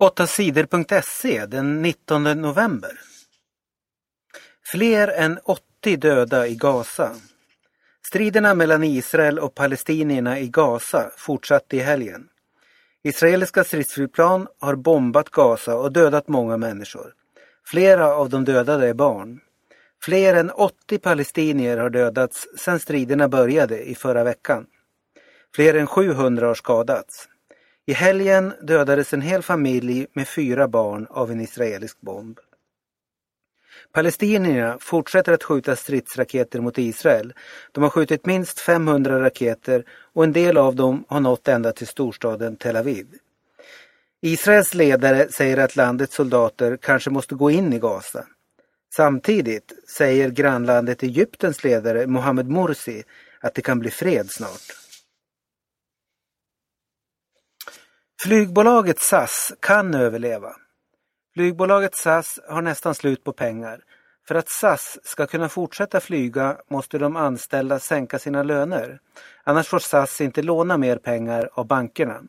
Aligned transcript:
8 0.00 0.26
sidor.se 0.26 1.46
den 1.46 1.82
19 1.82 2.22
november. 2.22 3.00
Fler 4.72 5.08
än 5.08 5.38
80 5.44 5.96
döda 5.96 6.46
i 6.46 6.54
Gaza. 6.54 7.14
Striderna 8.06 8.54
mellan 8.54 8.84
Israel 8.84 9.38
och 9.38 9.54
palestinierna 9.54 10.38
i 10.38 10.48
Gaza 10.48 11.10
fortsatte 11.16 11.76
i 11.76 11.78
helgen. 11.78 12.28
Israeliska 13.02 13.64
stridsflygplan 13.64 14.46
har 14.58 14.74
bombat 14.74 15.30
Gaza 15.30 15.76
och 15.76 15.92
dödat 15.92 16.28
många 16.28 16.56
människor. 16.56 17.14
Flera 17.66 18.14
av 18.14 18.28
de 18.28 18.44
dödade 18.44 18.88
är 18.88 18.94
barn. 18.94 19.40
Fler 20.02 20.34
än 20.34 20.50
80 20.50 20.98
palestinier 20.98 21.78
har 21.78 21.90
dödats 21.90 22.48
sedan 22.56 22.80
striderna 22.80 23.28
började 23.28 23.88
i 23.88 23.94
förra 23.94 24.24
veckan. 24.24 24.66
Fler 25.54 25.74
än 25.74 25.86
700 25.86 26.46
har 26.46 26.54
skadats. 26.54 27.28
I 27.88 27.92
helgen 27.92 28.52
dödades 28.62 29.12
en 29.12 29.20
hel 29.20 29.42
familj 29.42 30.06
med 30.12 30.28
fyra 30.28 30.68
barn 30.68 31.06
av 31.10 31.30
en 31.30 31.40
israelisk 31.40 32.00
bomb. 32.00 32.38
Palestinierna 33.92 34.78
fortsätter 34.80 35.32
att 35.32 35.44
skjuta 35.44 35.76
stridsraketer 35.76 36.60
mot 36.60 36.78
Israel. 36.78 37.32
De 37.72 37.82
har 37.82 37.90
skjutit 37.90 38.26
minst 38.26 38.60
500 38.60 39.20
raketer 39.20 39.84
och 40.12 40.24
en 40.24 40.32
del 40.32 40.56
av 40.56 40.76
dem 40.76 41.04
har 41.08 41.20
nått 41.20 41.48
ända 41.48 41.72
till 41.72 41.86
storstaden 41.86 42.56
Tel 42.56 42.76
Aviv. 42.76 43.06
Israels 44.22 44.74
ledare 44.74 45.28
säger 45.32 45.56
att 45.58 45.76
landets 45.76 46.14
soldater 46.14 46.76
kanske 46.76 47.10
måste 47.10 47.34
gå 47.34 47.50
in 47.50 47.72
i 47.72 47.78
Gaza. 47.78 48.26
Samtidigt 48.94 49.72
säger 49.96 50.30
grannlandet 50.30 51.02
Egyptens 51.02 51.64
ledare 51.64 52.06
Mohammed 52.06 52.48
Morsi 52.48 53.02
att 53.40 53.54
det 53.54 53.62
kan 53.62 53.78
bli 53.78 53.90
fred 53.90 54.30
snart. 54.30 54.87
Flygbolaget 58.22 59.00
SAS 59.00 59.52
kan 59.60 59.94
överleva. 59.94 60.52
Flygbolaget 61.34 61.94
SAS 61.94 62.38
har 62.48 62.62
nästan 62.62 62.94
slut 62.94 63.24
på 63.24 63.32
pengar. 63.32 63.80
För 64.28 64.34
att 64.34 64.48
SAS 64.48 64.98
ska 65.02 65.26
kunna 65.26 65.48
fortsätta 65.48 66.00
flyga 66.00 66.56
måste 66.70 66.98
de 66.98 67.16
anställda 67.16 67.78
sänka 67.78 68.18
sina 68.18 68.42
löner. 68.42 69.00
Annars 69.44 69.68
får 69.68 69.78
SAS 69.78 70.20
inte 70.20 70.42
låna 70.42 70.76
mer 70.76 70.96
pengar 70.96 71.50
av 71.52 71.66
bankerna. 71.66 72.22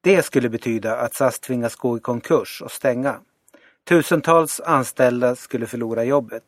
Det 0.00 0.22
skulle 0.22 0.48
betyda 0.48 0.96
att 0.96 1.14
SAS 1.14 1.40
tvingas 1.40 1.76
gå 1.76 1.96
i 1.96 2.00
konkurs 2.00 2.62
och 2.62 2.72
stänga. 2.72 3.20
Tusentals 3.88 4.60
anställda 4.60 5.36
skulle 5.36 5.66
förlora 5.66 6.04
jobbet. 6.04 6.44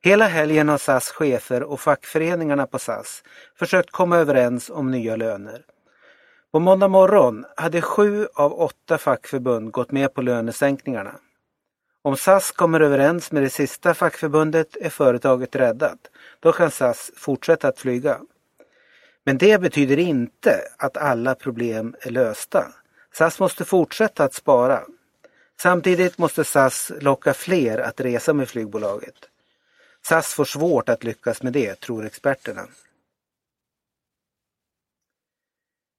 Hela 0.00 0.26
helgen 0.26 0.68
har 0.68 0.78
SAS 0.78 1.08
chefer 1.08 1.62
och 1.62 1.80
fackföreningarna 1.80 2.66
på 2.66 2.78
SAS 2.78 3.22
försökt 3.58 3.90
komma 3.90 4.16
överens 4.16 4.70
om 4.70 4.90
nya 4.90 5.16
löner. 5.16 5.64
På 6.58 6.62
måndag 6.62 6.88
morgon 6.88 7.44
hade 7.56 7.82
sju 7.82 8.28
av 8.34 8.60
åtta 8.60 8.98
fackförbund 8.98 9.70
gått 9.70 9.92
med 9.92 10.14
på 10.14 10.22
lönesänkningarna. 10.22 11.14
Om 12.02 12.16
SAS 12.16 12.52
kommer 12.52 12.80
överens 12.80 13.32
med 13.32 13.42
det 13.42 13.50
sista 13.50 13.94
fackförbundet 13.94 14.76
är 14.76 14.90
företaget 14.90 15.56
räddat. 15.56 15.98
Då 16.40 16.52
kan 16.52 16.70
SAS 16.70 17.10
fortsätta 17.16 17.68
att 17.68 17.78
flyga. 17.78 18.20
Men 19.24 19.38
det 19.38 19.60
betyder 19.60 19.98
inte 19.98 20.60
att 20.76 20.96
alla 20.96 21.34
problem 21.34 21.94
är 22.00 22.10
lösta. 22.10 22.66
SAS 23.12 23.40
måste 23.40 23.64
fortsätta 23.64 24.24
att 24.24 24.34
spara. 24.34 24.82
Samtidigt 25.62 26.18
måste 26.18 26.44
SAS 26.44 26.92
locka 27.00 27.34
fler 27.34 27.78
att 27.78 28.00
resa 28.00 28.32
med 28.32 28.48
flygbolaget. 28.48 29.16
SAS 30.08 30.34
får 30.34 30.44
svårt 30.44 30.88
att 30.88 31.04
lyckas 31.04 31.42
med 31.42 31.52
det, 31.52 31.80
tror 31.80 32.06
experterna. 32.06 32.62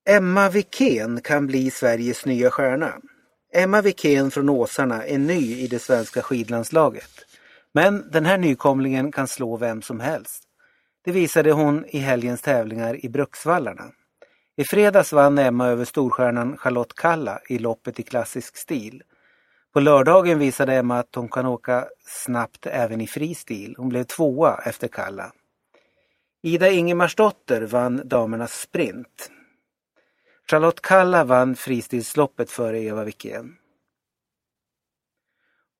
Emma 0.09 0.49
Wikén 0.49 1.21
kan 1.21 1.47
bli 1.47 1.71
Sveriges 1.71 2.25
nya 2.25 2.52
stjärna. 2.52 2.93
Emma 3.53 3.81
Wikén 3.81 4.31
från 4.31 4.49
Åsarna 4.49 5.05
är 5.05 5.17
ny 5.17 5.57
i 5.59 5.67
det 5.67 5.79
svenska 5.79 6.21
skidlandslaget. 6.21 7.25
Men 7.73 8.11
den 8.11 8.25
här 8.25 8.37
nykomlingen 8.37 9.11
kan 9.11 9.27
slå 9.27 9.57
vem 9.57 9.81
som 9.81 9.99
helst. 9.99 10.43
Det 11.05 11.11
visade 11.11 11.52
hon 11.52 11.86
i 11.86 11.99
helgens 11.99 12.42
tävlingar 12.42 13.05
i 13.05 13.09
Bruksvallarna. 13.09 13.83
I 14.58 14.64
fredags 14.64 15.14
vann 15.14 15.37
Emma 15.37 15.67
över 15.67 15.86
storstjärnan 15.86 16.58
Charlotte 16.58 16.95
Kalla 16.95 17.39
i 17.49 17.59
loppet 17.59 17.99
i 17.99 18.03
klassisk 18.03 18.58
stil. 18.58 19.03
På 19.73 19.80
lördagen 19.80 20.39
visade 20.39 20.76
Emma 20.76 20.99
att 20.99 21.15
hon 21.15 21.30
kan 21.30 21.45
åka 21.45 21.87
snabbt 22.26 22.65
även 22.65 23.02
i 23.02 23.08
fri 23.08 23.36
stil. 23.36 23.76
Hon 23.77 23.89
blev 23.89 24.03
tvåa 24.03 24.59
efter 24.65 24.87
Kalla. 24.87 25.31
Ida 26.43 26.70
Ingemarsdotter 26.70 27.61
vann 27.61 28.02
damernas 28.05 28.61
sprint. 28.61 29.31
Charlotte 30.49 30.82
Kalla 30.82 31.23
vann 31.23 31.55
fristilsloppet 31.55 32.52
före 32.52 32.80
Eva 32.80 33.04
Wikén. 33.04 33.55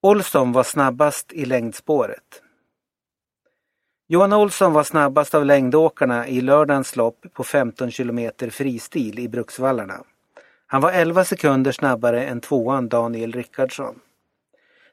Olsson 0.02 0.52
var 0.52 0.64
snabbast 0.64 1.34
i 1.34 1.46
längdspåret. 1.46 2.42
Johan 4.08 4.34
Olsson 4.34 4.74
var 4.74 4.84
snabbast 4.84 5.36
av 5.36 5.46
längdåkarna 5.46 6.28
i 6.28 6.42
lördagens 6.42 6.96
lopp 6.96 7.26
på 7.34 7.44
15 7.44 7.92
kilometer 7.92 8.50
fristil 8.50 9.20
i 9.20 9.30
Bruksvallarna. 9.30 10.04
Han 10.68 10.82
var 10.82 10.92
11 10.92 11.26
sekunder 11.26 11.72
snabbare 11.72 12.26
än 12.26 12.42
tvåan 12.42 12.90
Daniel 12.90 13.32
Rickardsson. 13.32 14.00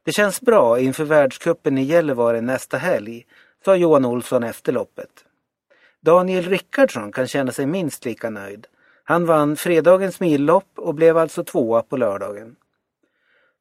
Det 0.02 0.12
känns 0.12 0.40
bra 0.40 0.80
inför 0.80 1.04
världskuppen 1.04 1.78
i 1.78 1.82
Gällivare 1.82 2.40
nästa 2.40 2.76
helg, 2.76 3.26
sa 3.64 3.76
Johan 3.76 4.04
Olsson 4.04 4.42
efter 4.42 4.72
loppet. 4.72 5.24
Daniel 6.00 6.44
Rickardsson 6.44 7.12
kan 7.12 7.26
känna 7.26 7.52
sig 7.52 7.66
minst 7.66 8.04
lika 8.04 8.30
nöjd. 8.30 8.66
Han 9.08 9.26
vann 9.26 9.56
fredagens 9.56 10.20
millopp 10.20 10.78
och 10.78 10.94
blev 10.94 11.18
alltså 11.18 11.44
tvåa 11.44 11.82
på 11.82 11.96
lördagen. 11.96 12.56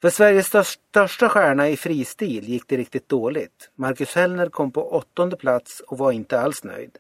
För 0.02 0.10
Sveriges 0.10 0.48
största 0.68 1.30
stjärna 1.30 1.70
i 1.70 1.78
fristil 1.78 2.50
gick 2.50 2.68
det 2.68 2.78
riktigt 2.78 3.10
dåligt. 3.10 3.70
Marcus 3.76 4.16
Hellner 4.16 4.50
kom 4.50 4.72
på 4.72 4.92
åttonde 4.92 5.36
plats 5.36 5.80
och 5.80 5.98
var 5.98 6.12
inte 6.12 6.40
alls 6.40 6.64
nöjd. 6.64 6.98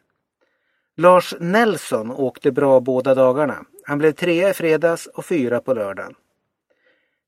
Lars 0.97 1.35
Nelson 1.39 2.11
åkte 2.11 2.51
bra 2.51 2.79
båda 2.79 3.15
dagarna. 3.15 3.65
Han 3.83 3.97
blev 3.97 4.11
trea 4.11 4.49
i 4.49 4.53
fredags 4.53 5.07
och 5.07 5.25
fyra 5.25 5.59
på 5.59 5.73
lördagen. 5.73 6.15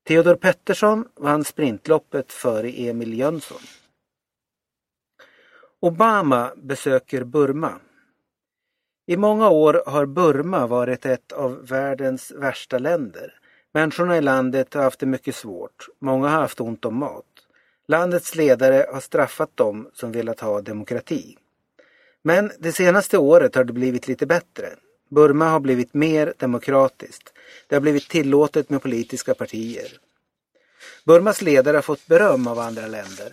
Theodor 0.08 0.34
Pettersson 0.34 1.08
vann 1.14 1.44
sprintloppet 1.44 2.32
före 2.32 2.70
Emil 2.70 3.18
Jönsson. 3.18 3.60
Obama 5.80 6.52
besöker 6.56 7.24
Burma. 7.24 7.80
I 9.08 9.16
många 9.16 9.48
år 9.48 9.82
har 9.86 10.06
Burma 10.06 10.66
varit 10.66 11.06
ett 11.06 11.32
av 11.32 11.66
världens 11.66 12.30
värsta 12.30 12.78
länder. 12.78 13.34
Människorna 13.72 14.16
i 14.16 14.20
landet 14.20 14.74
har 14.74 14.82
haft 14.82 15.00
det 15.00 15.06
mycket 15.06 15.36
svårt. 15.36 15.86
Många 15.98 16.28
har 16.28 16.40
haft 16.40 16.60
ont 16.60 16.84
om 16.84 16.98
mat. 16.98 17.24
Landets 17.86 18.34
ledare 18.34 18.86
har 18.92 19.00
straffat 19.00 19.56
dem 19.56 19.90
som 19.94 20.12
velat 20.12 20.40
ha 20.40 20.60
demokrati. 20.60 21.36
Men 22.22 22.50
det 22.58 22.72
senaste 22.72 23.18
året 23.18 23.54
har 23.54 23.64
det 23.64 23.72
blivit 23.72 24.08
lite 24.08 24.26
bättre. 24.26 24.68
Burma 25.10 25.48
har 25.48 25.60
blivit 25.60 25.94
mer 25.94 26.34
demokratiskt. 26.38 27.32
Det 27.66 27.76
har 27.76 27.80
blivit 27.80 28.08
tillåtet 28.08 28.70
med 28.70 28.82
politiska 28.82 29.34
partier. 29.34 29.88
Burmas 31.04 31.42
ledare 31.42 31.76
har 31.76 31.82
fått 31.82 32.06
beröm 32.06 32.46
av 32.46 32.58
andra 32.58 32.86
länder. 32.86 33.32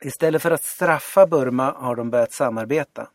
Istället 0.00 0.42
för 0.42 0.50
att 0.50 0.64
straffa 0.64 1.26
Burma 1.26 1.72
har 1.72 1.96
de 1.96 2.10
börjat 2.10 2.32
samarbeta. 2.32 3.08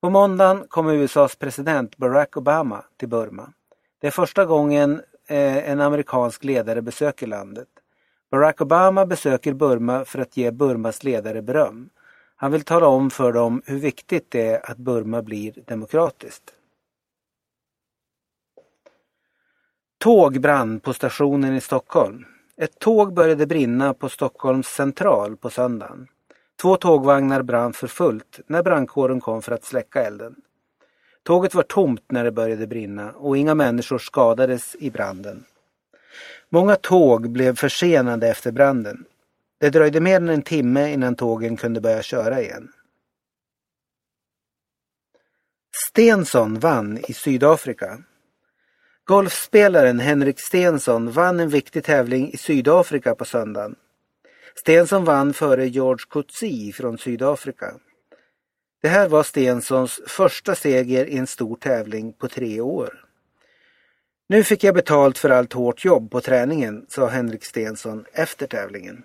På 0.00 0.10
måndagen 0.10 0.66
kommer 0.68 0.94
USAs 0.94 1.36
president 1.36 1.96
Barack 1.96 2.36
Obama 2.36 2.84
till 2.96 3.08
Burma. 3.08 3.52
Det 4.00 4.06
är 4.06 4.10
första 4.10 4.44
gången 4.44 5.02
eh, 5.26 5.70
en 5.70 5.80
amerikansk 5.80 6.44
ledare 6.44 6.82
besöker 6.82 7.26
landet. 7.26 7.68
Barack 8.30 8.60
Obama 8.60 9.06
besöker 9.06 9.52
Burma 9.52 10.04
för 10.04 10.18
att 10.18 10.36
ge 10.36 10.50
Burmas 10.50 11.04
ledare 11.04 11.42
beröm. 11.42 11.90
Han 12.36 12.52
vill 12.52 12.64
tala 12.64 12.86
om 12.86 13.10
för 13.10 13.32
dem 13.32 13.62
hur 13.66 13.78
viktigt 13.78 14.30
det 14.30 14.46
är 14.46 14.70
att 14.70 14.78
Burma 14.78 15.22
blir 15.22 15.54
demokratiskt. 15.66 16.54
Tåg 19.98 20.40
brann 20.40 20.80
på 20.80 20.92
stationen 20.92 21.56
i 21.56 21.60
Stockholm. 21.60 22.24
Ett 22.56 22.78
tåg 22.78 23.14
började 23.14 23.46
brinna 23.46 23.94
på 23.94 24.08
Stockholms 24.08 24.66
central 24.66 25.36
på 25.36 25.50
söndagen. 25.50 26.08
Två 26.60 26.76
tågvagnar 26.76 27.42
brann 27.42 27.72
för 27.72 27.86
fullt 27.86 28.40
när 28.46 28.62
brandkåren 28.62 29.20
kom 29.20 29.42
för 29.42 29.52
att 29.52 29.64
släcka 29.64 30.02
elden. 30.02 30.34
Tåget 31.22 31.54
var 31.54 31.62
tomt 31.62 32.04
när 32.08 32.24
det 32.24 32.32
började 32.32 32.66
brinna 32.66 33.12
och 33.12 33.36
inga 33.36 33.54
människor 33.54 33.98
skadades 33.98 34.76
i 34.78 34.90
branden. 34.90 35.44
Många 36.48 36.76
tåg 36.76 37.30
blev 37.30 37.56
försenade 37.56 38.28
efter 38.28 38.52
branden. 38.52 39.04
Det 39.58 39.70
dröjde 39.70 40.00
mer 40.00 40.16
än 40.16 40.28
en 40.28 40.42
timme 40.42 40.92
innan 40.92 41.14
tågen 41.14 41.56
kunde 41.56 41.80
börja 41.80 42.02
köra 42.02 42.40
igen. 42.40 42.72
Stensson 45.90 46.58
vann 46.58 46.98
i 47.08 47.12
Sydafrika. 47.12 47.98
Golfspelaren 49.04 50.00
Henrik 50.00 50.40
Stensson 50.40 51.10
vann 51.10 51.40
en 51.40 51.48
viktig 51.48 51.84
tävling 51.84 52.32
i 52.32 52.36
Sydafrika 52.36 53.14
på 53.14 53.24
söndagen. 53.24 53.76
Stensson 54.60 55.04
vann 55.04 55.32
före 55.32 55.68
George 55.68 56.04
Coetzee 56.08 56.72
från 56.72 56.98
Sydafrika. 56.98 57.74
Det 58.82 58.88
här 58.88 59.08
var 59.08 59.22
Stensons 59.22 60.00
första 60.06 60.54
seger 60.54 61.06
i 61.06 61.16
en 61.16 61.26
stor 61.26 61.56
tävling 61.56 62.12
på 62.12 62.28
tre 62.28 62.60
år. 62.60 63.04
Nu 64.28 64.44
fick 64.44 64.64
jag 64.64 64.74
betalt 64.74 65.18
för 65.18 65.30
allt 65.30 65.52
hårt 65.52 65.84
jobb 65.84 66.10
på 66.10 66.20
träningen, 66.20 66.86
sa 66.88 67.06
Henrik 67.08 67.44
Stensson 67.44 68.04
efter 68.12 68.46
tävlingen. 68.46 69.02